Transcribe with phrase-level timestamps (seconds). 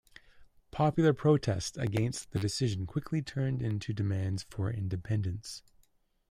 [0.71, 5.61] Popular protest against the decision quickly turned into demands for independence.